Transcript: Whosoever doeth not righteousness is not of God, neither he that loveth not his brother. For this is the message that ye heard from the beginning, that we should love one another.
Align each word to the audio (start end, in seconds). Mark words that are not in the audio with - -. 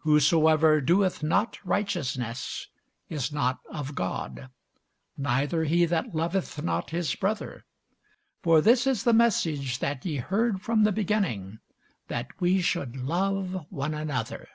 Whosoever 0.00 0.82
doeth 0.82 1.22
not 1.22 1.58
righteousness 1.64 2.68
is 3.08 3.32
not 3.32 3.58
of 3.70 3.94
God, 3.94 4.50
neither 5.16 5.64
he 5.64 5.86
that 5.86 6.14
loveth 6.14 6.62
not 6.62 6.90
his 6.90 7.14
brother. 7.14 7.64
For 8.42 8.60
this 8.60 8.86
is 8.86 9.04
the 9.04 9.14
message 9.14 9.78
that 9.78 10.04
ye 10.04 10.16
heard 10.16 10.60
from 10.60 10.84
the 10.84 10.92
beginning, 10.92 11.58
that 12.08 12.38
we 12.38 12.60
should 12.60 12.96
love 12.96 13.64
one 13.70 13.94
another. 13.94 14.46